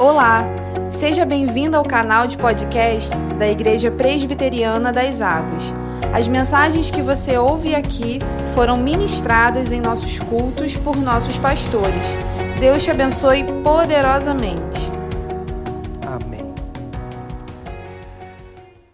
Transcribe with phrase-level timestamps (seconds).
[0.00, 0.46] Olá,
[0.90, 5.62] seja bem-vindo ao canal de podcast da Igreja Presbiteriana das Águas.
[6.14, 8.18] As mensagens que você ouve aqui
[8.54, 12.06] foram ministradas em nossos cultos por nossos pastores.
[12.58, 14.78] Deus te abençoe poderosamente.
[16.06, 16.54] Amém.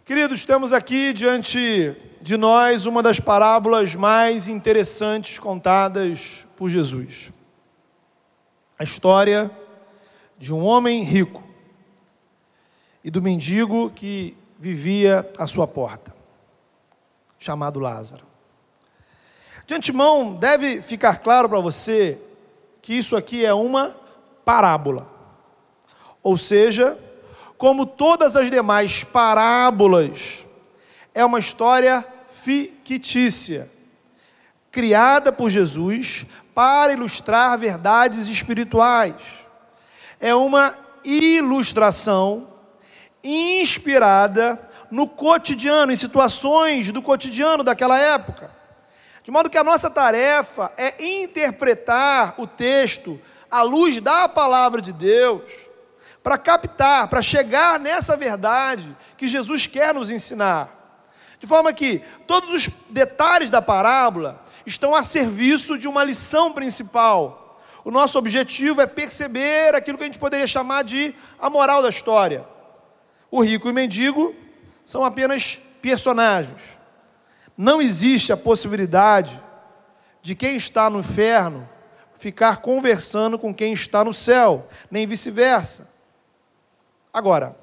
[0.04, 7.32] Queridos, temos aqui diante de nós uma das parábolas mais interessantes contadas por Jesus.
[8.77, 9.48] A história
[10.39, 11.43] de um homem rico
[13.02, 16.15] e do mendigo que vivia à sua porta,
[17.38, 18.24] chamado Lázaro.
[19.66, 22.19] De antemão, deve ficar claro para você
[22.83, 23.96] que isso aqui é uma
[24.45, 25.09] parábola.
[26.23, 26.98] Ou seja,
[27.59, 30.45] como todas as demais parábolas,
[31.15, 33.71] é uma história fictícia,
[34.71, 39.45] criada por Jesus para ilustrar verdades espirituais
[40.20, 42.48] é uma ilustração
[43.23, 48.51] inspirada no cotidiano, em situações do cotidiano daquela época.
[49.23, 54.93] De modo que a nossa tarefa é interpretar o texto à luz da palavra de
[54.93, 55.66] Deus,
[56.23, 60.71] para captar, para chegar nessa verdade que Jesus quer nos ensinar.
[61.38, 67.46] De forma que todos os detalhes da parábola estão a serviço de uma lição principal
[67.87, 71.88] o nosso objetivo é perceber aquilo que a gente poderia chamar de a moral da
[71.88, 72.44] história.
[73.31, 74.34] O rico e o mendigo
[74.84, 76.76] são apenas personagens.
[77.56, 79.41] Não existe a possibilidade
[80.20, 81.69] de quem está no inferno
[82.16, 85.88] ficar conversando com quem está no céu, nem vice-versa.
[87.12, 87.56] Agora,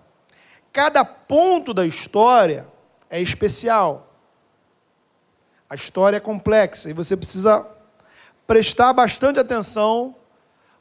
[0.72, 2.66] cada ponto da história
[3.10, 4.16] é especial.
[5.70, 7.73] A história é complexa e você precisa
[8.46, 10.16] prestar bastante atenção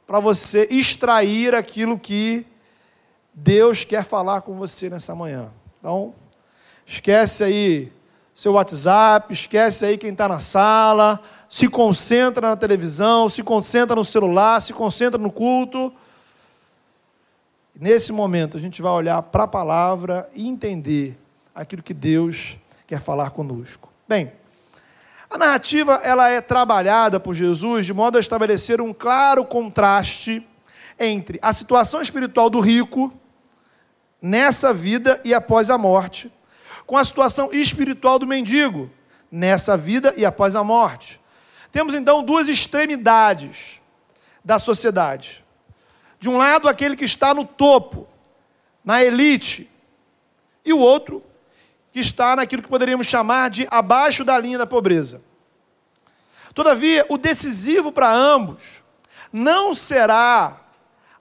[0.06, 2.46] para você extrair aquilo que
[3.32, 5.50] Deus quer falar com você nessa manhã.
[5.78, 6.14] Então,
[6.86, 7.92] esquece aí
[8.34, 14.04] seu WhatsApp, esquece aí quem está na sala, se concentra na televisão, se concentra no
[14.04, 15.92] celular, se concentra no culto.
[17.78, 21.18] Nesse momento, a gente vai olhar para a palavra e entender
[21.54, 22.56] aquilo que Deus
[22.86, 23.90] quer falar conosco.
[24.08, 24.32] Bem,
[25.32, 30.46] a narrativa ela é trabalhada por Jesus de modo a estabelecer um claro contraste
[31.00, 33.10] entre a situação espiritual do rico
[34.20, 36.30] nessa vida e após a morte,
[36.86, 38.90] com a situação espiritual do mendigo
[39.30, 41.18] nessa vida e após a morte.
[41.72, 43.80] Temos então duas extremidades
[44.44, 45.42] da sociedade.
[46.20, 48.06] De um lado, aquele que está no topo,
[48.84, 49.70] na elite,
[50.62, 51.22] e o outro
[51.92, 55.22] que está naquilo que poderíamos chamar de abaixo da linha da pobreza.
[56.54, 58.82] Todavia, o decisivo para ambos
[59.32, 60.60] não será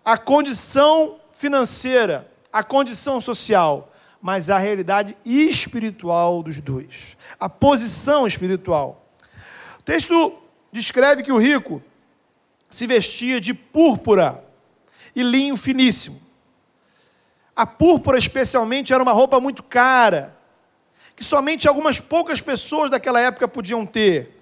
[0.03, 9.05] a condição financeira, a condição social, mas a realidade espiritual dos dois, a posição espiritual.
[9.79, 10.37] O texto
[10.71, 11.81] descreve que o rico
[12.69, 14.43] se vestia de púrpura
[15.15, 16.21] e linho finíssimo.
[17.55, 20.40] A púrpura, especialmente, era uma roupa muito cara
[21.15, 24.37] que somente algumas poucas pessoas daquela época podiam ter.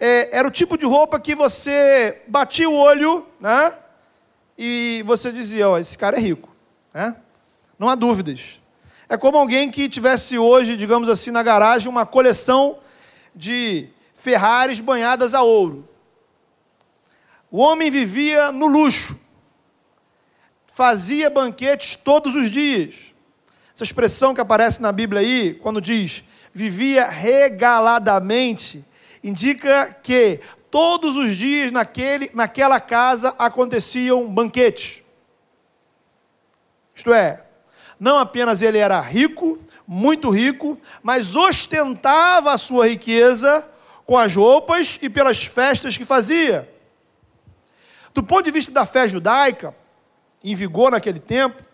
[0.00, 3.74] É, era o tipo de roupa que você batia o olho, né?
[4.56, 6.48] E você dizia, ó, esse cara é rico,
[6.92, 7.16] né?
[7.78, 8.60] Não há dúvidas.
[9.08, 12.78] É como alguém que tivesse hoje, digamos assim, na garagem uma coleção
[13.34, 15.88] de Ferraris banhadas a ouro.
[17.50, 19.18] O homem vivia no luxo.
[20.66, 23.14] Fazia banquetes todos os dias.
[23.78, 28.84] Essa expressão que aparece na Bíblia aí, quando diz vivia regaladamente,
[29.22, 35.00] indica que todos os dias naquele, naquela casa aconteciam banquetes.
[36.92, 37.44] Isto é,
[38.00, 43.64] não apenas ele era rico, muito rico, mas ostentava a sua riqueza
[44.04, 46.68] com as roupas e pelas festas que fazia.
[48.12, 49.72] Do ponto de vista da fé judaica,
[50.42, 51.67] em vigor naquele tempo,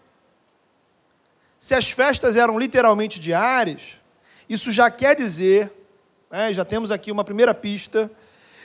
[1.65, 3.99] se as festas eram literalmente diárias,
[4.47, 5.73] isso já quer dizer,
[6.31, 8.11] né, já temos aqui uma primeira pista,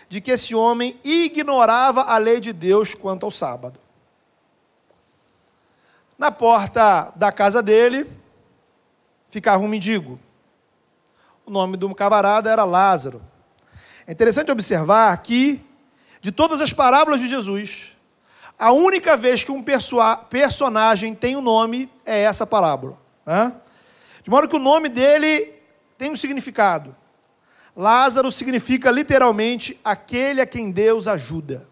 [0.10, 3.80] de que esse homem ignorava a lei de Deus quanto ao sábado.
[6.18, 8.06] Na porta da casa dele
[9.30, 10.19] ficava um mendigo.
[11.46, 13.22] O nome do camarada era Lázaro.
[14.06, 15.66] É interessante observar que,
[16.19, 17.96] de todas as parábolas de Jesus,
[18.59, 19.63] a única vez que um
[20.29, 23.00] personagem tem o um nome é essa parábola.
[23.25, 23.53] Né?
[24.21, 25.53] De modo que o nome dele
[25.97, 26.94] tem um significado.
[27.73, 31.69] Lázaro significa literalmente aquele a quem Deus ajuda.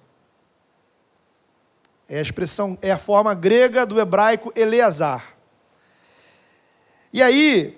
[2.08, 5.36] É a expressão, é a forma grega do hebraico Eleazar.
[7.12, 7.78] E aí,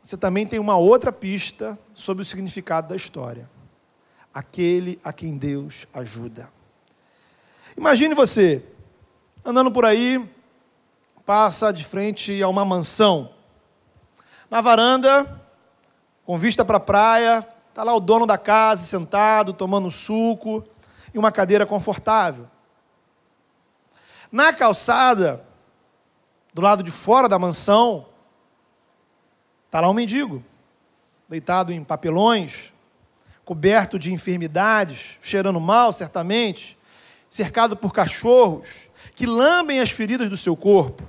[0.00, 3.50] você também tem uma outra pista sobre o significado da história.
[4.32, 6.48] Aquele a quem Deus ajuda.
[7.76, 8.62] Imagine você
[9.44, 10.24] andando por aí,
[11.26, 13.30] passa de frente a uma mansão.
[14.48, 15.42] Na varanda,
[16.24, 20.64] com vista para a praia, está lá o dono da casa sentado, tomando suco
[21.12, 22.48] e uma cadeira confortável.
[24.30, 25.44] Na calçada,
[26.52, 28.06] do lado de fora da mansão,
[29.66, 30.44] está lá um mendigo,
[31.28, 32.72] deitado em papelões,
[33.44, 36.78] coberto de enfermidades, cheirando mal, certamente,
[37.34, 41.02] cercado por cachorros que lambem as feridas do seu corpo.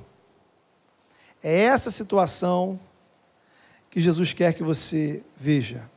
[1.44, 2.80] É essa situação
[3.92, 5.88] que Jesus quer que você veja.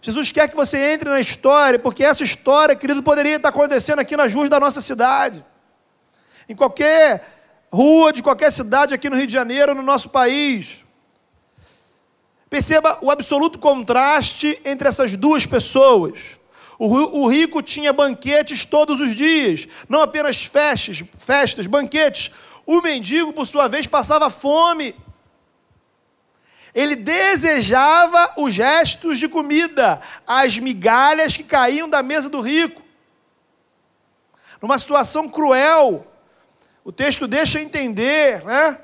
[0.00, 4.16] Jesus quer que você entre na história, porque essa história, querido, poderia estar acontecendo aqui
[4.16, 5.44] nas ruas da nossa cidade.
[6.48, 10.82] Em qualquer rua de qualquer cidade aqui no Rio de Janeiro, no nosso país.
[12.48, 16.38] Perceba o absoluto contraste entre essas duas pessoas.
[16.78, 22.32] O rico tinha banquetes todos os dias, não apenas festas, festas, banquetes.
[22.66, 24.94] O mendigo, por sua vez, passava fome.
[26.74, 32.82] Ele desejava os gestos de comida, as migalhas que caíam da mesa do rico.
[34.60, 36.04] Numa situação cruel,
[36.82, 38.80] o texto deixa entender, né?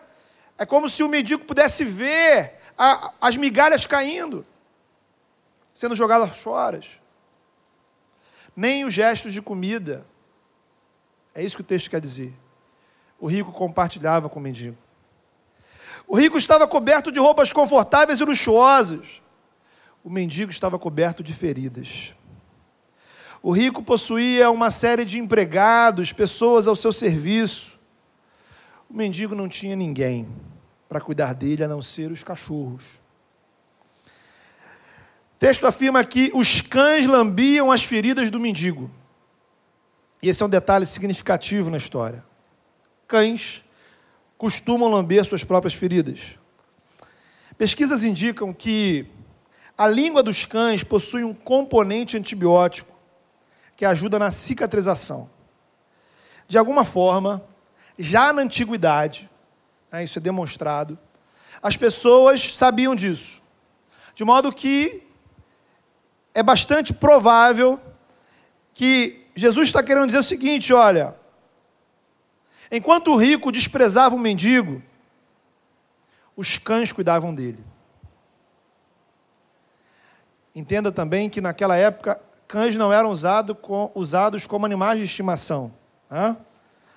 [0.57, 4.47] É como se o mendigo pudesse ver a, as migalhas caindo,
[5.75, 6.81] sendo jogadas fora.
[8.61, 10.05] Nem os gestos de comida.
[11.35, 12.31] É isso que o texto quer dizer.
[13.19, 14.77] O rico compartilhava com o mendigo.
[16.07, 19.23] O rico estava coberto de roupas confortáveis e luxuosas.
[20.05, 22.15] O mendigo estava coberto de feridas.
[23.43, 27.81] O rico possuía uma série de empregados, pessoas ao seu serviço.
[28.91, 30.29] O mendigo não tinha ninguém
[30.87, 33.00] para cuidar dele a não ser os cachorros.
[35.41, 38.91] Texto afirma que os cães lambiam as feridas do mendigo.
[40.23, 42.23] E esse é um detalhe significativo na história.
[43.09, 43.65] Cães
[44.37, 46.37] costumam lamber suas próprias feridas.
[47.57, 49.07] Pesquisas indicam que
[49.79, 52.93] a língua dos cães possui um componente antibiótico
[53.79, 55.31] que ajuda na cicatrização.
[56.47, 57.43] De alguma forma,
[57.99, 59.31] já na antiguidade,
[59.91, 60.99] né, isso é demonstrado,
[61.63, 63.41] as pessoas sabiam disso.
[64.15, 65.09] De modo que
[66.41, 67.81] é bastante provável
[68.75, 71.15] que Jesus está querendo dizer o seguinte: olha,
[72.71, 74.81] Enquanto o rico desprezava o mendigo,
[76.37, 77.65] os cães cuidavam dele.
[80.55, 85.73] Entenda também que naquela época cães não eram usado com, usados como animais de estimação.
[86.09, 86.37] Né?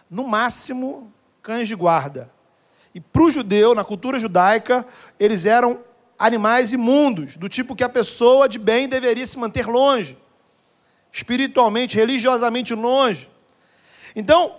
[0.09, 1.11] No máximo,
[1.41, 2.31] cães de guarda.
[2.93, 4.85] E para o judeu, na cultura judaica,
[5.19, 5.79] eles eram
[6.17, 10.17] animais imundos, do tipo que a pessoa de bem deveria se manter longe,
[11.11, 13.29] espiritualmente, religiosamente longe.
[14.15, 14.55] Então,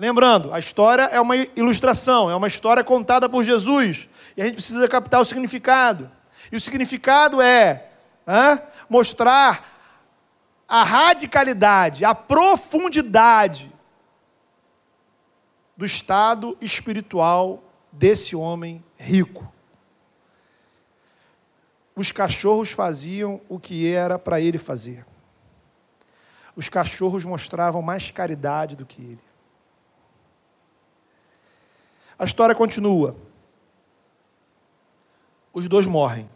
[0.00, 4.08] Lembrando, a história é uma ilustração, é uma história contada por Jesus.
[4.34, 6.10] E a gente precisa captar o significado.
[6.50, 7.90] E o significado é
[8.88, 9.62] mostrar
[10.66, 13.70] a radicalidade, a profundidade
[15.76, 19.52] do estado espiritual desse homem rico.
[22.00, 25.04] Os cachorros faziam o que era para ele fazer.
[26.56, 29.20] Os cachorros mostravam mais caridade do que ele.
[32.18, 33.14] A história continua.
[35.52, 36.26] Os dois morrem.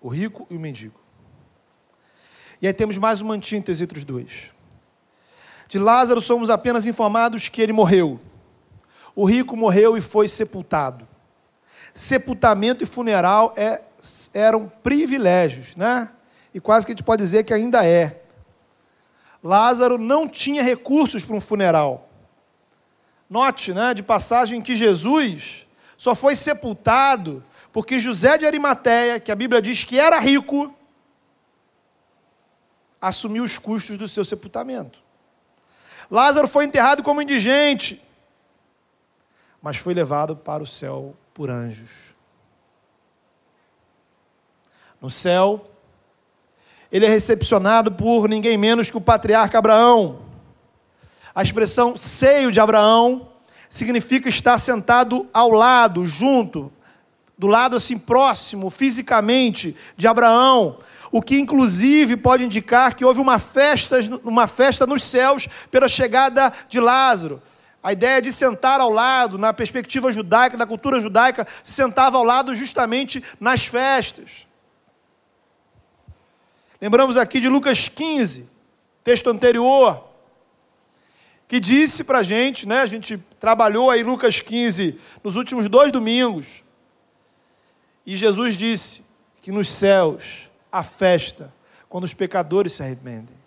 [0.00, 0.98] O rico e o mendigo.
[2.58, 4.50] E aí temos mais uma antítese entre os dois.
[5.68, 8.18] De Lázaro somos apenas informados que ele morreu.
[9.14, 11.06] O rico morreu e foi sepultado.
[11.92, 13.82] Sepultamento e funeral é,
[14.34, 16.10] eram privilégios, né?
[16.52, 18.22] E quase que a gente pode dizer que ainda é.
[19.42, 22.08] Lázaro não tinha recursos para um funeral.
[23.28, 25.66] Note, né, de passagem, que Jesus
[25.96, 27.42] só foi sepultado
[27.72, 30.74] porque José de Arimateia, que a Bíblia diz que era rico,
[33.00, 34.98] assumiu os custos do seu sepultamento.
[36.10, 38.02] Lázaro foi enterrado como indigente,
[39.62, 42.11] mas foi levado para o céu por anjos.
[45.02, 45.68] No céu,
[46.92, 50.20] ele é recepcionado por ninguém menos que o patriarca Abraão.
[51.34, 53.28] A expressão seio de Abraão
[53.68, 56.70] significa estar sentado ao lado, junto,
[57.36, 60.78] do lado assim próximo, fisicamente, de Abraão,
[61.10, 66.52] o que inclusive pode indicar que houve uma festa, uma festa nos céus pela chegada
[66.68, 67.42] de Lázaro.
[67.82, 72.22] A ideia de sentar ao lado, na perspectiva judaica, da cultura judaica, se sentava ao
[72.22, 74.51] lado justamente nas festas.
[76.82, 78.48] Lembramos aqui de Lucas 15,
[79.04, 80.04] texto anterior,
[81.46, 85.92] que disse para a gente, né, a gente trabalhou aí Lucas 15 nos últimos dois
[85.92, 86.64] domingos,
[88.04, 89.06] e Jesus disse
[89.40, 91.54] que nos céus há festa
[91.88, 93.41] quando os pecadores se arrependem.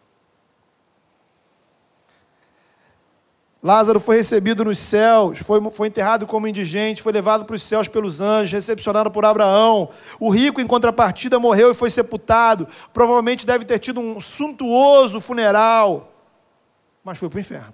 [3.65, 7.87] Lázaro foi recebido nos céus, foi, foi enterrado como indigente, foi levado para os céus
[7.87, 9.89] pelos anjos, recepcionado por Abraão.
[10.19, 12.67] O rico, em contrapartida, morreu e foi sepultado.
[12.93, 16.13] Provavelmente deve ter tido um suntuoso funeral,
[17.03, 17.73] mas foi para o inferno.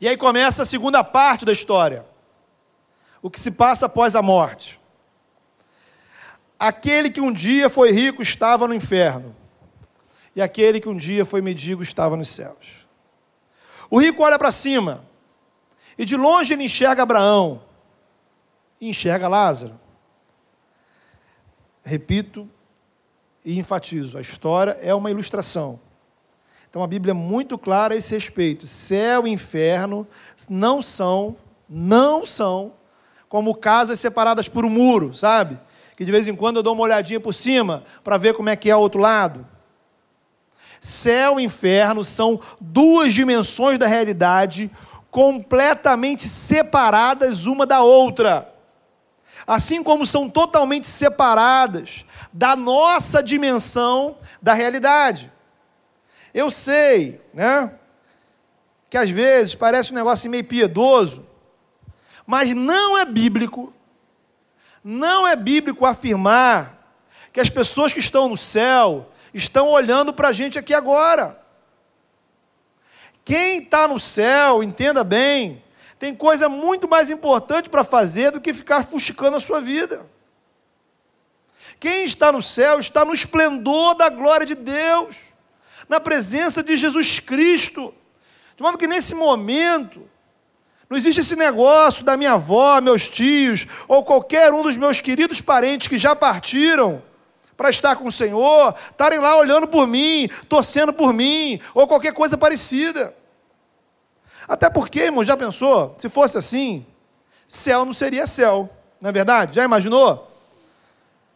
[0.00, 2.06] E aí começa a segunda parte da história.
[3.20, 4.80] O que se passa após a morte.
[6.56, 9.34] Aquele que um dia foi rico estava no inferno,
[10.36, 12.83] e aquele que um dia foi mendigo estava nos céus.
[13.94, 15.04] O rico olha para cima
[15.96, 17.62] e de longe ele enxerga Abraão
[18.80, 19.78] e enxerga Lázaro.
[21.84, 22.50] Repito
[23.44, 25.78] e enfatizo: a história é uma ilustração.
[26.68, 28.66] Então a Bíblia é muito clara a esse respeito.
[28.66, 30.04] Céu e inferno
[30.50, 31.36] não são,
[31.68, 32.72] não são
[33.28, 35.56] como casas separadas por um muro, sabe?
[35.96, 38.56] Que de vez em quando eu dou uma olhadinha por cima para ver como é
[38.56, 39.53] que é o outro lado.
[40.84, 44.70] Céu e inferno são duas dimensões da realidade
[45.10, 48.52] completamente separadas uma da outra.
[49.46, 55.32] Assim como são totalmente separadas da nossa dimensão da realidade.
[56.34, 57.72] Eu sei, né?
[58.90, 61.24] Que às vezes parece um negócio meio piedoso,
[62.26, 63.72] mas não é bíblico,
[64.84, 66.78] não é bíblico afirmar
[67.32, 71.42] que as pessoas que estão no céu estão olhando para a gente aqui agora.
[73.24, 75.62] Quem está no céu, entenda bem,
[75.98, 80.06] tem coisa muito mais importante para fazer do que ficar fuscando a sua vida.
[81.80, 85.32] Quem está no céu está no esplendor da glória de Deus,
[85.88, 87.92] na presença de Jesus Cristo.
[88.56, 90.08] De modo que nesse momento,
[90.88, 95.40] não existe esse negócio da minha avó, meus tios, ou qualquer um dos meus queridos
[95.40, 97.02] parentes que já partiram
[97.56, 102.12] para estar com o Senhor, estarem lá olhando por mim, torcendo por mim, ou qualquer
[102.12, 103.14] coisa parecida.
[104.46, 105.94] Até porque, irmão, já pensou?
[105.98, 106.84] Se fosse assim,
[107.48, 108.68] céu não seria céu,
[109.00, 109.56] não é verdade?
[109.56, 110.30] Já imaginou?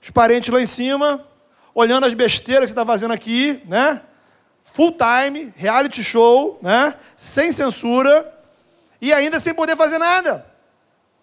[0.03, 1.27] Os parentes lá em cima,
[1.75, 4.03] olhando as besteiras que você está fazendo aqui, né?
[4.63, 6.95] Full time, reality show, né?
[7.17, 8.35] Sem censura,
[9.01, 10.47] e ainda sem poder fazer nada.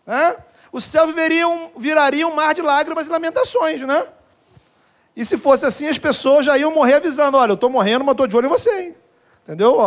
[0.06, 0.36] Né?
[0.72, 4.08] O céu viveria um, viraria um mar de lágrimas e lamentações, né?
[5.16, 8.14] E se fosse assim, as pessoas já iam morrer avisando: olha, eu estou morrendo, mas
[8.14, 8.96] estou de olho em você, hein?
[9.44, 9.78] Entendeu?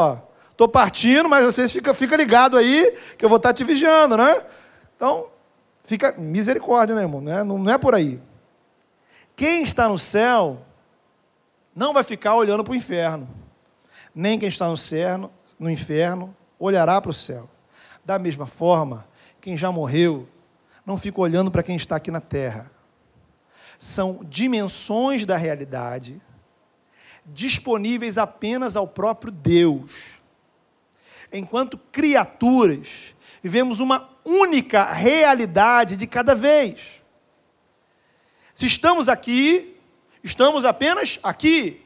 [0.51, 4.17] Estou partindo, mas vocês ficam fica ligado aí, que eu vou estar tá te vigiando,
[4.17, 4.43] né?
[4.97, 5.27] Então,
[5.85, 7.21] fica misericórdia, né, irmão?
[7.21, 8.21] Não é, não é por aí.
[9.37, 10.63] Quem está no céu
[11.75, 13.29] não vai ficar olhando para o inferno.
[14.15, 17.49] Nem quem está no, céu, no inferno olhará para o céu.
[18.05, 19.07] Da mesma forma,
[19.41, 20.27] quem já morreu
[20.85, 22.71] não fica olhando para quem está aqui na terra
[23.79, 26.21] são dimensões da realidade
[27.25, 30.19] disponíveis apenas ao próprio Deus.
[31.33, 37.03] Enquanto criaturas, vivemos uma única realidade de cada vez.
[38.55, 39.77] Se estamos aqui,
[40.25, 41.85] estamos apenas aqui.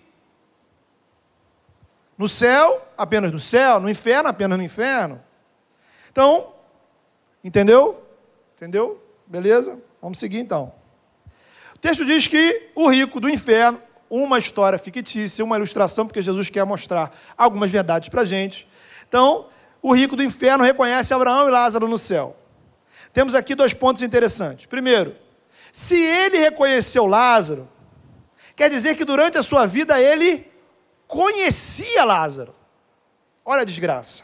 [2.16, 5.22] No céu, apenas no céu, no inferno, apenas no inferno.
[6.10, 6.54] Então,
[7.42, 8.00] entendeu?
[8.56, 9.02] Entendeu?
[9.26, 9.78] Beleza?
[10.00, 10.81] Vamos seguir então
[11.82, 16.64] texto diz que o rico do inferno, uma história fictícia, uma ilustração, porque Jesus quer
[16.64, 18.68] mostrar algumas verdades para a gente.
[19.08, 19.46] Então,
[19.82, 22.36] o rico do inferno reconhece Abraão e Lázaro no céu.
[23.12, 24.64] Temos aqui dois pontos interessantes.
[24.64, 25.16] Primeiro,
[25.72, 27.68] se ele reconheceu Lázaro,
[28.54, 30.46] quer dizer que durante a sua vida ele
[31.08, 32.54] conhecia Lázaro.
[33.44, 34.22] Olha a desgraça.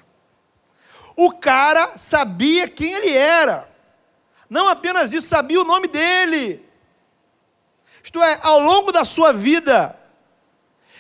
[1.17, 3.69] O cara sabia quem ele era.
[4.49, 6.68] Não apenas isso, sabia o nome dele.
[8.09, 9.95] Isto é, ao longo da sua vida,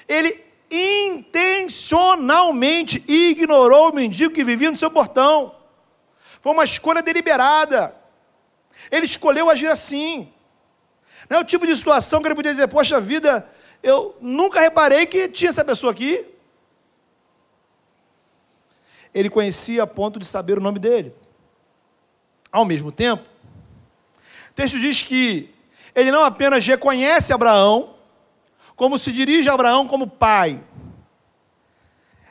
[0.06, 5.56] ele intencionalmente ignorou o mendigo que vivia no seu portão.
[6.42, 7.96] Foi uma escolha deliberada.
[8.90, 10.30] Ele escolheu agir assim.
[11.30, 13.50] Não é o tipo de situação que ele podia dizer: Poxa vida,
[13.82, 16.26] eu nunca reparei que tinha essa pessoa aqui.
[19.14, 21.14] Ele conhecia a ponto de saber o nome dele.
[22.52, 23.26] Ao mesmo tempo,
[24.54, 25.54] texto diz que
[25.98, 27.94] ele não apenas reconhece Abraão,
[28.76, 30.60] como se dirige a Abraão como pai.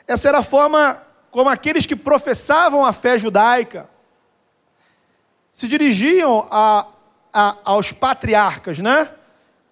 [0.06, 3.88] Essa era a forma como aqueles que professavam a fé judaica
[5.52, 6.86] se dirigiam a,
[7.32, 9.10] a, aos patriarcas, né?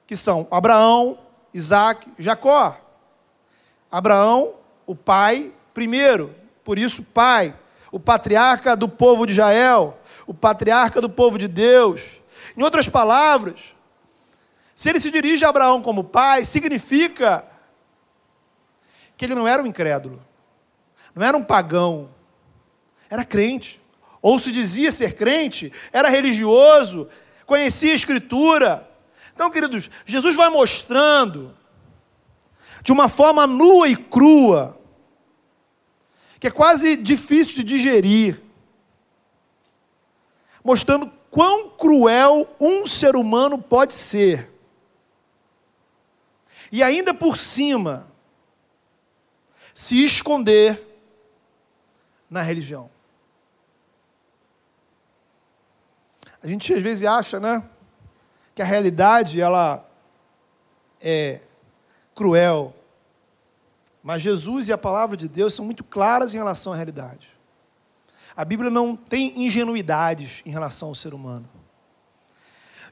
[0.07, 1.17] Que são Abraão,
[1.55, 2.77] Isaac, Jacó.
[3.91, 6.35] Abraão, o pai, primeiro,
[6.65, 7.57] por isso, pai,
[7.91, 12.21] o patriarca do povo de Israel, o patriarca do povo de Deus.
[12.57, 13.76] Em outras palavras,
[14.77, 17.51] se ele se dirige a Abraão como pai, significa
[19.17, 20.23] que ele não era um incrédulo,
[21.15, 22.11] não era um pagão,
[23.09, 23.81] era crente.
[24.21, 27.09] Ou se dizia ser crente, era religioso,
[27.47, 28.87] conhecia a Escritura.
[29.35, 31.57] Então, queridos, Jesus vai mostrando
[32.83, 34.79] de uma forma nua e crua,
[36.39, 38.43] que é quase difícil de digerir,
[40.63, 44.55] mostrando quão cruel um ser humano pode ser.
[46.71, 48.07] E ainda por cima,
[49.75, 50.83] se esconder
[52.29, 52.91] na religião.
[56.43, 57.63] A gente às vezes acha, né,
[58.55, 59.87] que a realidade ela
[61.01, 61.41] é
[62.15, 62.75] cruel.
[64.03, 67.29] Mas Jesus e a palavra de Deus são muito claras em relação à realidade.
[68.37, 71.49] A Bíblia não tem ingenuidades em relação ao ser humano.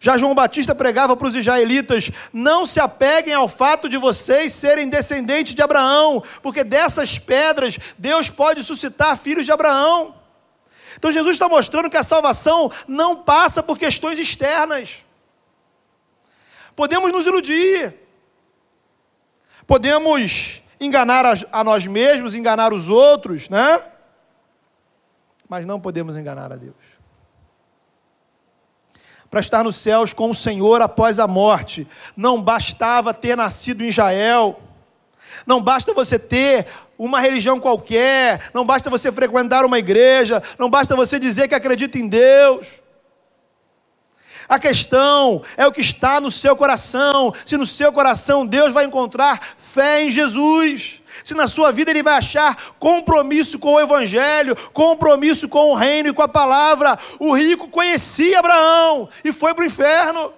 [0.04, 4.86] Já João Batista pregava para os israelitas: não se apeguem ao fato de vocês serem
[4.86, 10.14] descendentes de Abraão, porque dessas pedras Deus pode suscitar filhos de Abraão.
[10.98, 15.06] Então Jesus está mostrando que a salvação não passa por questões externas.
[16.76, 17.94] Podemos nos iludir,
[19.66, 23.82] podemos enganar a, nós mesmos, enganar os outros, né?
[25.48, 26.74] Mas não podemos enganar a Deus.
[29.34, 33.88] Para estar nos céus com o Senhor após a morte, não bastava ter nascido em
[33.88, 34.60] Israel,
[35.44, 40.94] não basta você ter uma religião qualquer, não basta você frequentar uma igreja, não basta
[40.94, 42.80] você dizer que acredita em Deus.
[44.48, 47.34] A questão é o que está no seu coração.
[47.44, 51.02] Se no seu coração Deus vai encontrar fé em Jesus.
[51.24, 56.10] Se na sua vida ele vai achar compromisso com o Evangelho, compromisso com o reino
[56.10, 56.98] e com a palavra.
[57.18, 60.34] O rico conhecia Abraão e foi para o inferno.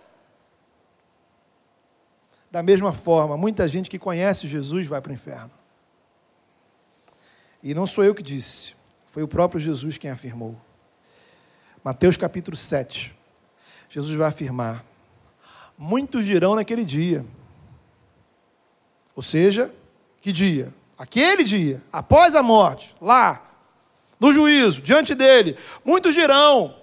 [2.53, 5.51] Da mesma forma, muita gente que conhece Jesus vai para o inferno.
[7.61, 10.57] E não sou eu que disse, foi o próprio Jesus quem afirmou.
[11.83, 13.13] Mateus capítulo 7.
[13.89, 14.85] Jesus vai afirmar:
[15.77, 17.27] Muitos dirão naquele dia.
[19.17, 19.75] Ou seja,
[20.27, 20.75] que dia?
[20.99, 23.43] Aquele dia, após a morte, lá,
[24.19, 26.75] no juízo, diante dele, muitos dirão: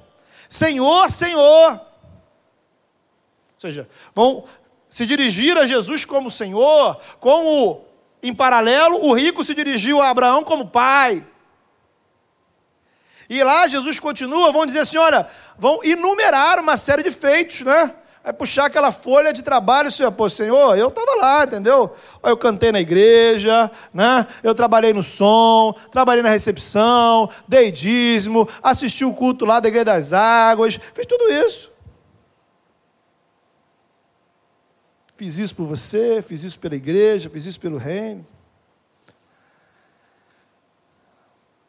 [0.47, 1.71] Senhor, Senhor.
[1.73, 1.81] Ou
[3.57, 4.45] seja, vão
[4.87, 7.83] se dirigir a Jesus como Senhor, como
[8.21, 11.21] em paralelo o rico se dirigiu a Abraão como pai.
[13.29, 15.29] E lá Jesus continua, vão dizer assim: olha,
[15.59, 17.93] vão enumerar uma série de feitos, né?
[18.23, 21.93] Vai puxar aquela folha de trabalho, senhor, pô, Senhor, eu estava lá, entendeu?
[22.23, 24.25] Eu cantei na igreja, né?
[24.41, 29.85] Eu trabalhei no som, trabalhei na recepção, dei dízimo, assisti o culto lá da Igreja
[29.85, 31.69] das Águas, fiz tudo isso.
[35.17, 38.25] Fiz isso por você, fiz isso pela igreja, fiz isso pelo reino.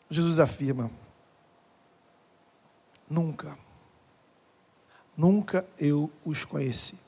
[0.08, 0.90] Jesus afirma:
[3.10, 3.58] Nunca,
[5.16, 6.98] nunca eu os conheci.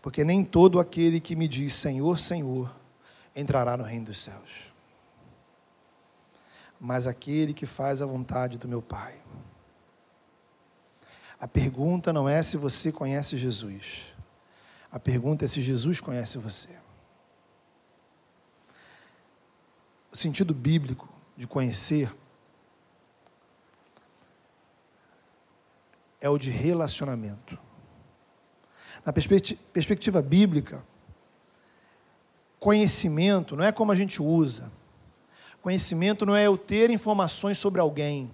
[0.00, 2.74] Porque nem todo aquele que me diz Senhor, Senhor,
[3.34, 4.72] entrará no reino dos céus,
[6.80, 9.20] mas aquele que faz a vontade do meu Pai.
[11.38, 14.14] A pergunta não é se você conhece Jesus,
[14.90, 16.78] a pergunta é se Jesus conhece você.
[20.10, 22.14] O sentido bíblico de conhecer
[26.20, 27.58] é o de relacionamento.
[29.04, 30.84] Na perspectiva bíblica,
[32.58, 34.72] conhecimento não é como a gente usa.
[35.62, 38.30] Conhecimento não é eu ter informações sobre alguém.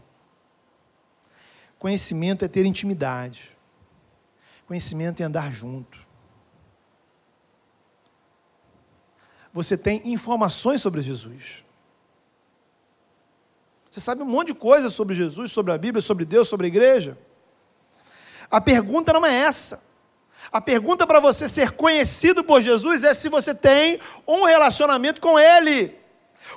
[1.79, 3.57] Conhecimento é ter intimidade.
[4.67, 5.99] Conhecimento é andar junto.
[9.53, 11.65] Você tem informações sobre Jesus.
[13.91, 16.69] Você sabe um monte de coisa sobre Jesus, sobre a Bíblia, sobre Deus, sobre a
[16.69, 17.19] igreja.
[18.53, 19.83] A pergunta não é essa.
[20.53, 25.39] A pergunta para você ser conhecido por Jesus é se você tem um relacionamento com
[25.39, 25.99] Ele,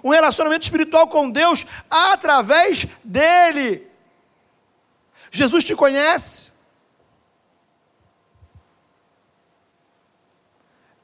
[0.03, 3.89] um relacionamento espiritual com Deus através dele.
[5.31, 6.51] Jesus te conhece?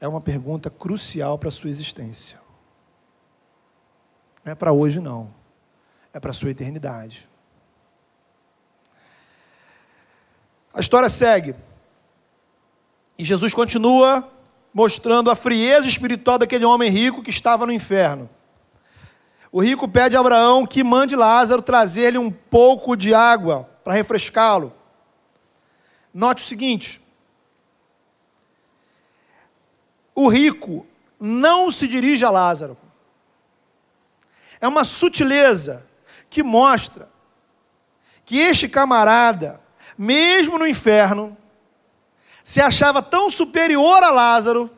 [0.02, 2.42] É uma pergunta crucial para a sua existência.
[4.44, 5.34] Não é para hoje, não.
[6.12, 7.31] É para a sua eternidade.
[10.74, 11.56] A história segue.
[13.18, 14.30] E Jesus continua
[14.74, 18.30] mostrando a frieza espiritual daquele homem rico que estava no inferno.
[19.52, 24.74] O rico pede a Abraão que mande Lázaro trazer-lhe um pouco de água para refrescá-lo.
[26.14, 27.02] Note o seguinte:
[30.16, 30.86] o rico
[31.20, 32.78] não se dirige a Lázaro.
[34.60, 35.86] É uma sutileza
[36.30, 37.10] que mostra
[38.26, 39.61] que este camarada,
[39.98, 41.36] mesmo no inferno,
[42.44, 44.70] se achava tão superior a Lázaro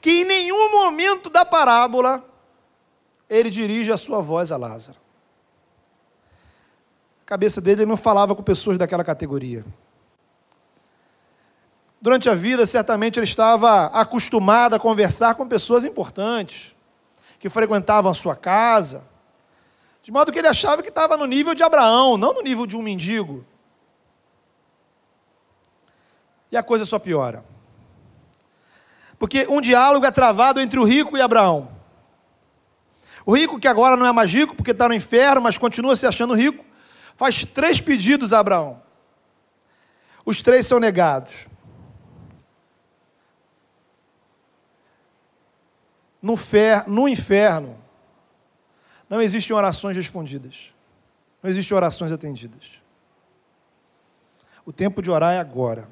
[0.00, 2.24] que em nenhum momento da parábola
[3.28, 4.98] ele dirige a sua voz a Lázaro.
[7.22, 9.64] A cabeça dele ele não falava com pessoas daquela categoria.
[12.00, 16.74] Durante a vida, certamente ele estava acostumado a conversar com pessoas importantes,
[17.40, 19.04] que frequentavam a sua casa,
[20.02, 22.76] de modo que ele achava que estava no nível de Abraão, não no nível de
[22.76, 23.44] um mendigo.
[26.50, 27.44] E a coisa só piora.
[29.18, 31.68] Porque um diálogo é travado entre o rico e Abraão.
[33.26, 36.06] O rico, que agora não é mais rico porque está no inferno, mas continua se
[36.06, 36.64] achando rico,
[37.16, 38.80] faz três pedidos a Abraão.
[40.24, 41.46] Os três são negados.
[46.22, 47.76] No, fer, no inferno,
[49.10, 50.72] não existem orações respondidas.
[51.42, 52.80] Não existem orações atendidas.
[54.64, 55.88] O tempo de orar é agora.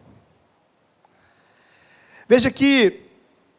[2.28, 3.02] Veja que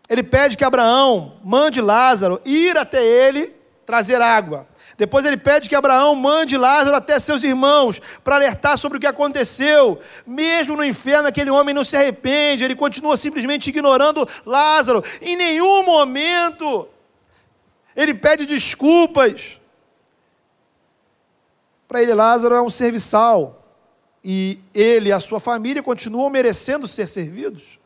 [0.09, 3.53] ele pede que Abraão mande Lázaro ir até ele
[3.85, 4.67] trazer água.
[4.97, 9.05] Depois ele pede que Abraão mande Lázaro até seus irmãos para alertar sobre o que
[9.05, 9.99] aconteceu.
[10.25, 15.03] Mesmo no inferno, aquele homem não se arrepende, ele continua simplesmente ignorando Lázaro.
[15.21, 16.87] Em nenhum momento
[17.95, 19.59] ele pede desculpas.
[21.87, 23.63] Para ele, Lázaro é um serviçal.
[24.23, 27.76] E ele e a sua família continuam merecendo ser servidos.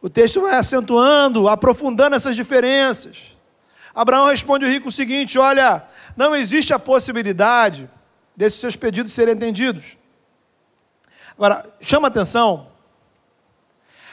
[0.00, 3.36] O texto vai acentuando, aprofundando essas diferenças.
[3.94, 5.84] Abraão responde o rico o seguinte: Olha,
[6.16, 7.90] não existe a possibilidade
[8.36, 9.98] desses seus pedidos serem entendidos.
[11.32, 12.68] Agora, chama atenção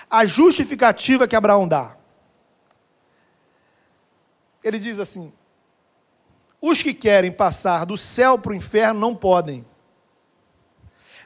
[0.09, 1.95] a justificativa que Abraão dá.
[4.63, 5.31] Ele diz assim:
[6.61, 9.65] os que querem passar do céu para o inferno não podem,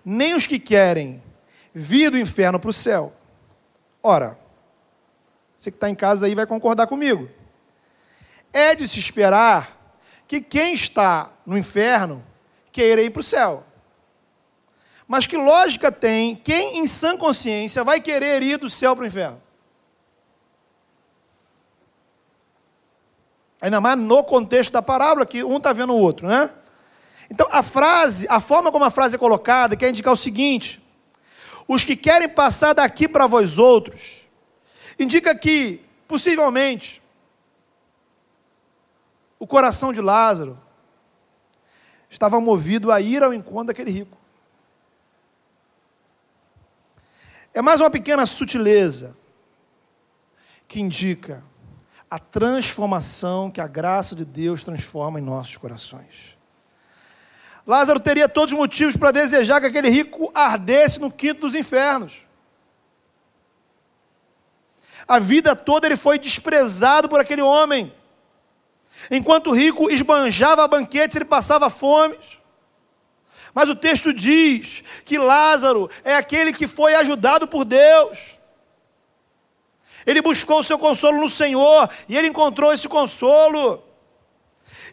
[0.03, 1.23] nem os que querem
[1.73, 3.13] vir do inferno para o céu.
[4.01, 4.37] Ora,
[5.59, 7.29] você que está em casa aí vai concordar comigo.
[8.53, 9.93] É de se esperar
[10.25, 12.23] que quem está no inferno
[12.71, 13.65] queira ir para o céu.
[15.05, 19.07] Mas que lógica tem quem em sã consciência vai querer ir do céu para o
[19.07, 19.41] inferno?
[23.59, 26.49] Ainda mais no contexto da parábola, que um está vendo o outro, né?
[27.29, 30.81] Então, a frase, a forma como a frase é colocada, quer indicar o seguinte:
[31.67, 34.28] os que querem passar daqui para vós outros,
[34.99, 37.01] indica que, possivelmente,
[39.39, 40.59] o coração de Lázaro
[42.09, 44.17] estava movido a ir ao encontro daquele rico.
[47.53, 49.15] É mais uma pequena sutileza
[50.67, 51.43] que indica
[52.09, 56.37] a transformação que a graça de Deus transforma em nossos corações.
[57.65, 62.25] Lázaro teria todos os motivos para desejar que aquele rico ardesse no quinto dos infernos.
[65.09, 67.91] A vida toda ele foi desprezado por aquele homem.
[69.09, 72.15] Enquanto o rico esbanjava banquetes, ele passava fome.
[73.51, 78.37] Mas o texto diz que Lázaro é aquele que foi ajudado por Deus.
[80.05, 83.83] Ele buscou o seu consolo no Senhor e ele encontrou esse consolo.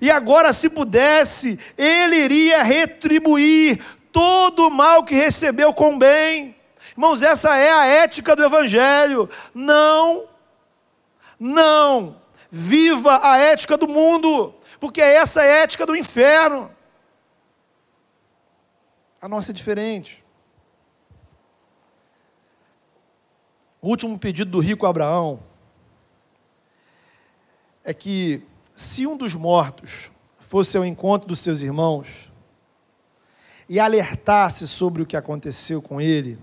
[0.01, 6.56] E agora, se pudesse, ele iria retribuir todo o mal que recebeu com bem.
[6.97, 9.29] Irmãos, essa é a ética do Evangelho.
[9.53, 10.27] Não,
[11.39, 12.17] não
[12.51, 16.71] viva a ética do mundo, porque essa é a ética do inferno.
[19.21, 20.25] A nossa é diferente.
[23.83, 25.41] O último pedido do rico Abraão
[27.85, 32.33] é que, se um dos mortos fosse ao encontro dos seus irmãos
[33.69, 36.39] e alertasse sobre o que aconteceu com ele,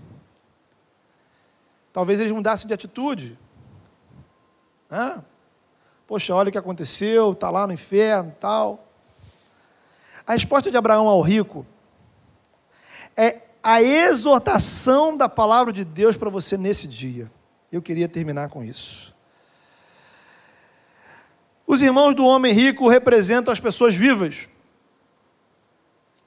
[1.94, 3.38] Talvez eles mudassem de atitude.
[4.90, 5.20] Ah,
[6.08, 8.84] poxa, olha o que aconteceu, está lá no inferno tal.
[10.26, 11.64] A resposta de Abraão ao rico
[13.16, 17.30] é a exortação da palavra de Deus para você nesse dia.
[17.70, 19.14] Eu queria terminar com isso.
[21.64, 24.48] Os irmãos do homem rico representam as pessoas vivas.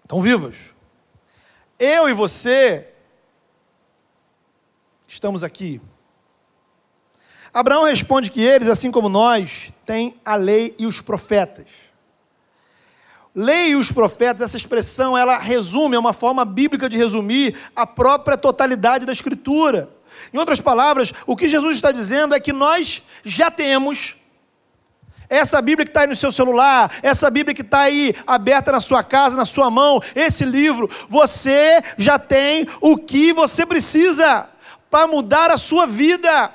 [0.02, 0.74] Estão vivas.
[1.78, 2.94] Eu e você
[5.18, 5.82] estamos aqui.
[7.52, 11.66] Abraão responde que eles, assim como nós, têm a lei e os profetas.
[13.34, 17.86] Lei e os profetas, essa expressão, ela resume, é uma forma bíblica de resumir a
[17.88, 19.90] própria totalidade da Escritura.
[20.32, 24.18] Em outras palavras, o que Jesus está dizendo é que nós já temos
[25.28, 28.80] essa Bíblia que está aí no seu celular, essa Bíblia que está aí aberta na
[28.80, 34.48] sua casa, na sua mão, esse livro, você já tem o que você precisa
[34.90, 36.54] para mudar a sua vida,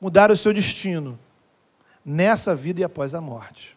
[0.00, 1.18] mudar o seu destino,
[2.04, 3.74] nessa vida e após a morte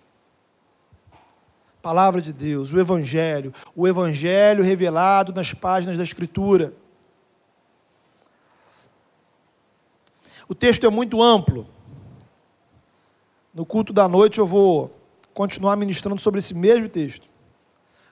[1.88, 6.74] palavra de Deus, o Evangelho, o Evangelho revelado nas páginas da Escritura.
[10.50, 11.66] O texto é muito amplo.
[13.54, 14.94] No culto da noite eu vou
[15.34, 17.26] continuar ministrando sobre esse mesmo texto.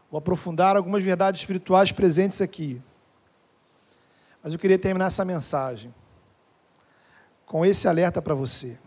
[0.09, 2.81] Vou aprofundar algumas verdades espirituais presentes aqui.
[4.45, 5.91] Mas eu queria terminar essa mensagem
[7.47, 8.77] com esse alerta para você.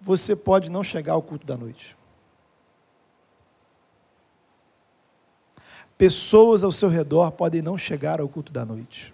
[0.00, 1.94] Você pode não chegar ao culto da noite.
[5.98, 9.12] Pessoas ao seu redor podem não chegar ao culto da noite.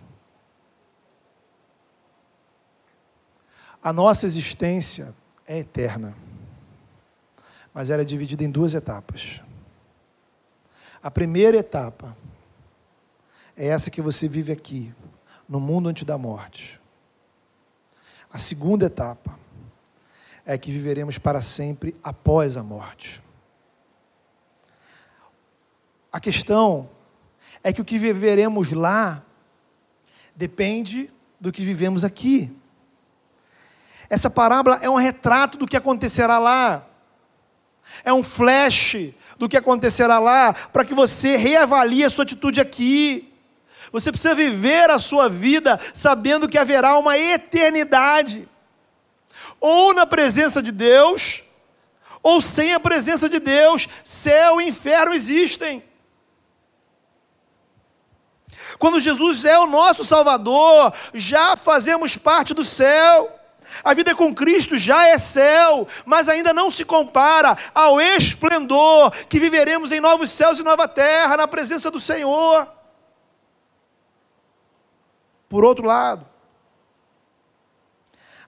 [3.83, 5.13] A nossa existência
[5.45, 6.17] é eterna,
[7.75, 9.41] mas ela é dividida em duas etapas.
[11.03, 12.17] A primeira etapa
[13.57, 14.93] é essa que você vive aqui,
[15.49, 16.81] no mundo antes da morte.
[18.33, 19.39] A segunda etapa
[20.45, 23.23] é que viveremos para sempre após a morte.
[26.11, 26.89] A questão
[27.63, 29.23] é que o que viveremos lá
[30.35, 31.11] depende
[31.41, 32.51] do que vivemos aqui.
[34.09, 36.87] Essa parábola é um retrato do que acontecerá lá.
[38.05, 43.32] É um flash do que acontecerá lá, para que você reavalie a sua atitude aqui.
[43.93, 48.49] Você precisa viver a sua vida sabendo que haverá uma eternidade,
[49.61, 51.45] ou na presença de Deus,
[52.23, 53.87] ou sem a presença de Deus.
[54.03, 55.85] Céu e inferno existem.
[58.79, 63.39] Quando Jesus é o nosso Salvador, já fazemos parte do céu.
[63.85, 69.39] A vida com Cristo já é céu, mas ainda não se compara ao esplendor que
[69.39, 72.67] viveremos em novos céus e nova terra, na presença do Senhor.
[75.53, 76.25] Por outro lado,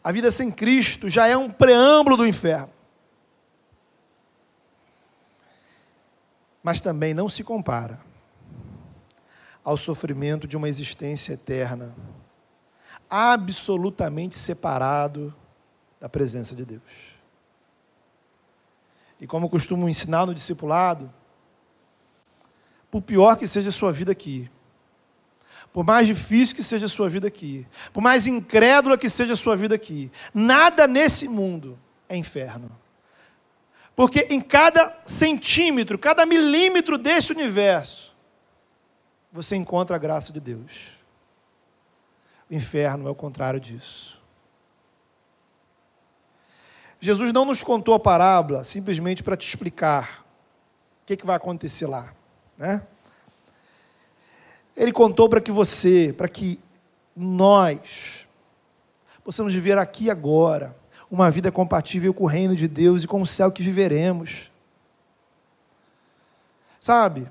[0.03, 2.73] a vida sem Cristo já é um preâmbulo do inferno.
[6.63, 8.01] Mas também não se compara
[9.63, 11.95] ao sofrimento de uma existência eterna,
[13.11, 15.35] absolutamente separado
[16.01, 17.19] da presença de Deus.
[19.21, 21.13] E como costumo ensinar no discipulado,
[22.91, 24.51] por pior que seja a sua vida aqui,
[25.75, 29.37] por mais difícil que seja a sua vida aqui, por mais incrédula que seja a
[29.37, 31.77] sua vida aqui, nada nesse mundo
[32.09, 32.71] é inferno.
[33.97, 38.15] Porque em cada centímetro, cada milímetro desse universo,
[39.33, 40.93] você encontra a graça de Deus.
[42.49, 44.23] O inferno é o contrário disso.
[47.01, 50.25] Jesus não nos contou a parábola simplesmente para te explicar
[51.03, 52.15] o que, que vai acontecer lá,
[52.57, 52.87] né?
[54.77, 56.61] Ele contou para que você, para que
[57.17, 58.27] nós
[59.23, 60.77] possamos viver aqui agora
[61.11, 64.51] uma vida compatível com o reino de Deus e com o céu que viveremos.
[66.81, 67.29] Sabe?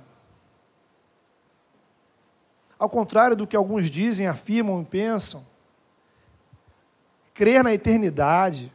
[2.80, 5.46] Ao contrário do que alguns dizem, afirmam e pensam,
[7.34, 8.72] crer na eternidade,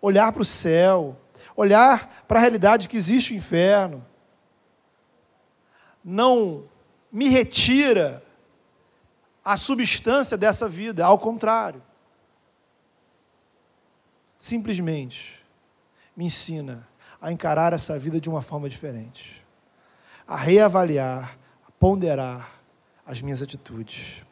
[0.00, 1.16] olhar para o céu,
[1.56, 4.04] olhar para a realidade que existe o inferno,
[6.08, 6.64] não
[7.12, 8.22] me retira
[9.44, 11.82] a substância dessa vida, ao contrário.
[14.38, 15.44] Simplesmente
[16.16, 16.88] me ensina
[17.20, 19.44] a encarar essa vida de uma forma diferente,
[20.26, 21.38] a reavaliar
[21.78, 22.60] ponderar
[23.06, 24.22] as minhas atitudes.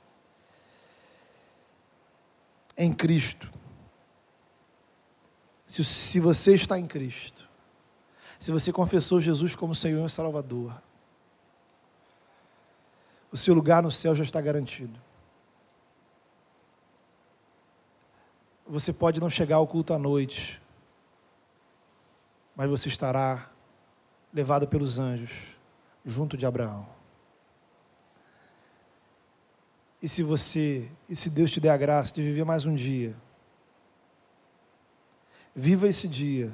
[2.76, 3.50] Em Cristo.
[5.66, 7.48] Se, se você está em Cristo,
[8.38, 10.80] se você confessou Jesus como Senhor e Salvador,
[13.36, 14.98] o seu lugar no céu já está garantido.
[18.66, 20.58] Você pode não chegar ao culto à noite,
[22.56, 23.50] mas você estará
[24.32, 25.54] levado pelos anjos
[26.02, 26.88] junto de Abraão.
[30.00, 33.14] E se você, e se Deus te der a graça de viver mais um dia,
[35.54, 36.50] viva esse dia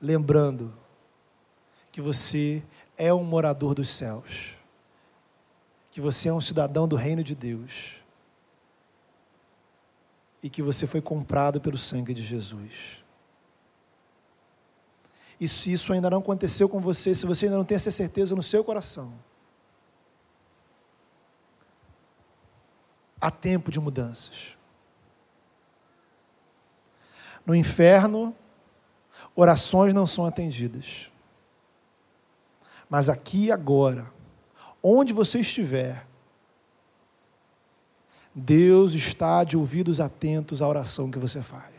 [0.00, 0.72] lembrando
[1.90, 2.62] que você
[2.96, 4.56] é um morador dos céus,
[5.98, 7.96] que você é um cidadão do reino de Deus
[10.40, 13.02] e que você foi comprado pelo sangue de Jesus.
[15.40, 18.36] E se isso ainda não aconteceu com você, se você ainda não tem essa certeza
[18.36, 19.12] no seu coração,
[23.20, 24.56] há tempo de mudanças.
[27.44, 28.32] No inferno,
[29.34, 31.10] orações não são atendidas.
[32.88, 34.16] Mas aqui e agora,
[34.82, 36.06] onde você estiver,
[38.34, 41.74] Deus está de ouvidos atentos à oração que você faz.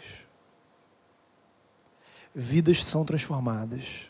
[2.36, 4.10] Vidas são transformadas.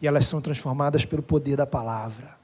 [0.00, 2.36] E elas são transformadas pelo poder da palavra.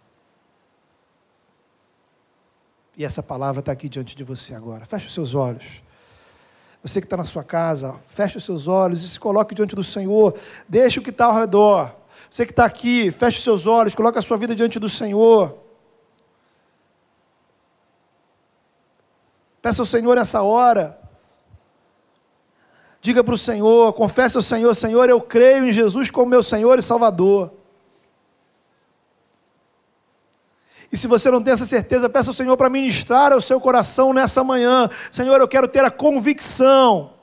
[2.97, 4.85] E essa palavra está aqui diante de você agora.
[4.85, 5.83] Feche os seus olhos.
[6.83, 9.85] Você que está na sua casa, feche os seus olhos e se coloque diante do
[9.85, 10.39] Senhor.
[10.69, 11.95] Deixe o que está ao redor.
[12.31, 15.59] Você que está aqui, feche seus olhos, coloque a sua vida diante do Senhor.
[19.63, 20.99] Peça ao Senhor nessa hora.
[23.01, 26.79] Diga para o Senhor, confesse ao Senhor: Senhor, eu creio em Jesus como meu Senhor
[26.79, 27.51] e Salvador.
[30.93, 34.13] E se você não tem essa certeza, peça ao Senhor para ministrar ao seu coração
[34.13, 34.89] nessa manhã.
[35.11, 37.15] Senhor, eu quero ter a convicção,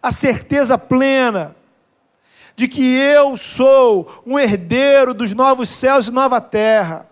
[0.00, 1.54] a certeza plena
[2.58, 7.08] de que eu sou um herdeiro dos novos céus e nova terra.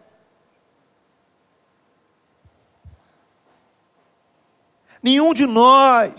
[5.00, 6.10] Nenhum de nós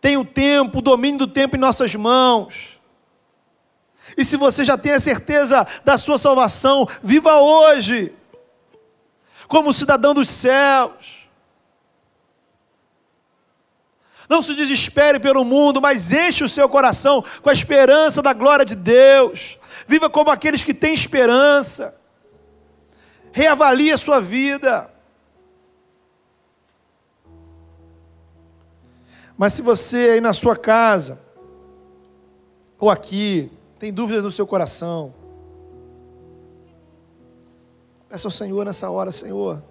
[0.00, 2.80] tem o tempo, o domínio do tempo em nossas mãos.
[4.16, 8.12] E se você já tem a certeza da sua salvação, viva hoje,
[9.46, 11.17] como cidadão dos céus.
[14.28, 18.64] Não se desespere pelo mundo, mas enche o seu coração com a esperança da glória
[18.64, 19.58] de Deus.
[19.86, 21.98] Viva como aqueles que têm esperança.
[23.32, 24.90] Reavalie a sua vida.
[29.36, 31.20] Mas se você aí na sua casa,
[32.78, 35.14] ou aqui, tem dúvidas no seu coração,
[38.08, 39.62] peça ao Senhor nessa hora, Senhor.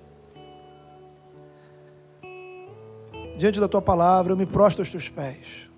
[3.37, 5.69] Diante da tua palavra, eu me prostro aos teus pés.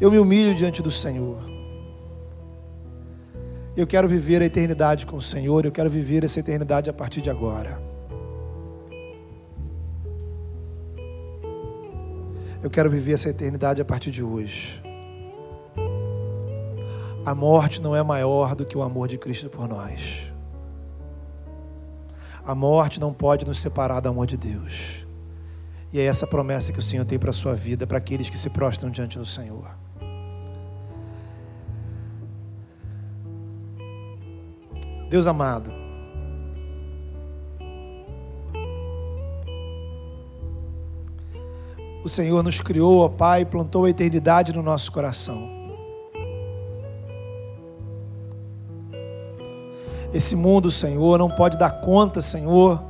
[0.00, 1.38] Eu me humilho diante do Senhor.
[3.76, 7.20] Eu quero viver a eternidade com o Senhor, eu quero viver essa eternidade a partir
[7.20, 7.80] de agora.
[12.60, 14.82] Eu quero viver essa eternidade a partir de hoje.
[17.24, 20.31] A morte não é maior do que o amor de Cristo por nós.
[22.44, 25.06] A morte não pode nos separar do amor de Deus.
[25.92, 28.38] E é essa promessa que o Senhor tem para a sua vida, para aqueles que
[28.38, 29.70] se prostram diante do Senhor.
[35.08, 35.82] Deus amado,
[42.04, 45.61] O Senhor nos criou, ó Pai, plantou a eternidade no nosso coração.
[50.12, 52.82] Esse mundo, Senhor, não pode dar conta, Senhor,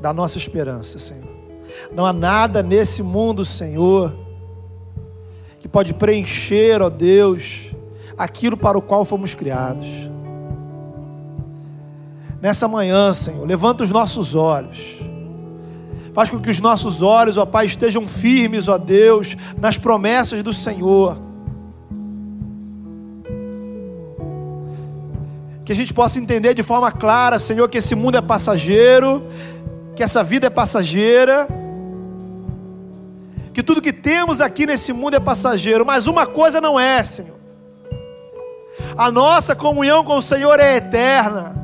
[0.00, 1.24] da nossa esperança, Senhor.
[1.92, 4.12] Não há nada nesse mundo, Senhor,
[5.60, 7.70] que pode preencher, ó Deus,
[8.16, 9.86] aquilo para o qual fomos criados.
[12.40, 15.06] Nessa manhã, Senhor, levanta os nossos olhos
[16.16, 20.50] Faz com que os nossos olhos, ó Pai, estejam firmes, ó Deus, nas promessas do
[20.50, 21.18] Senhor.
[25.66, 29.26] Que a gente possa entender de forma clara, Senhor, que esse mundo é passageiro,
[29.96, 31.48] que essa vida é passageira,
[33.52, 37.36] que tudo que temos aqui nesse mundo é passageiro, mas uma coisa não é, Senhor.
[38.96, 41.56] A nossa comunhão com o Senhor é eterna.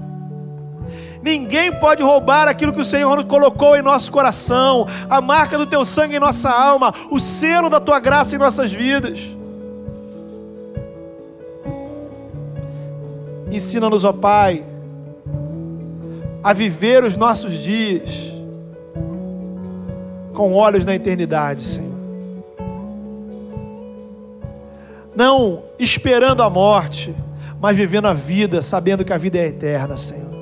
[1.23, 5.85] Ninguém pode roubar aquilo que o Senhor colocou em nosso coração, a marca do teu
[5.85, 9.21] sangue em nossa alma, o selo da tua graça em nossas vidas.
[13.53, 14.65] Ensina-nos, ó Pai,
[16.43, 18.33] a viver os nossos dias
[20.33, 21.93] com olhos na eternidade, Senhor.
[25.15, 27.15] Não esperando a morte,
[27.61, 30.33] mas vivendo a vida, sabendo que a vida é eterna, Senhor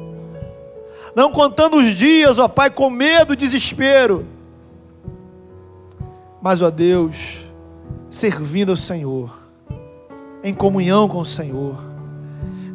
[1.15, 4.27] não contando os dias, ó Pai, com medo, desespero.
[6.41, 7.45] Mas, ó Deus,
[8.11, 9.39] servindo ao Senhor,
[10.43, 11.77] em comunhão com o Senhor,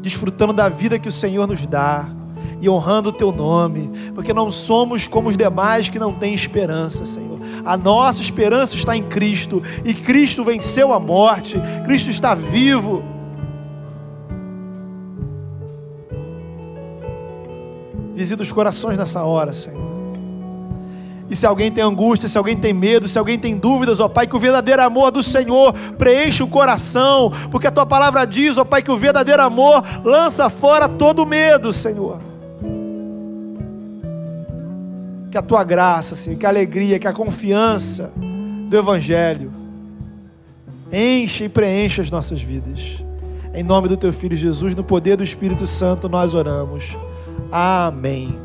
[0.06, 2.08] desfrutando da vida que o Senhor nos dá
[2.62, 7.08] e honrando o teu nome, porque não somos como os demais que não têm esperança,
[7.08, 7.40] Senhor.
[7.66, 13.04] A nossa esperança está em Cristo e Cristo venceu a morte, Cristo está vivo.
[18.14, 19.95] Visita os corações nessa hora, Senhor.
[21.30, 24.28] E se alguém tem angústia, se alguém tem medo, se alguém tem dúvidas, ó Pai,
[24.28, 28.64] que o verdadeiro amor do Senhor preenche o coração, porque a tua palavra diz, ó
[28.64, 32.20] Pai, que o verdadeiro amor lança fora todo medo, Senhor.
[35.32, 38.14] Que a tua graça, Senhor, que a alegria, que a confiança
[38.70, 39.52] do Evangelho
[40.92, 43.04] enche e preenche as nossas vidas.
[43.54, 46.96] Em nome do teu Filho Jesus, no poder do Espírito Santo, nós oramos.
[47.52, 48.45] Amém.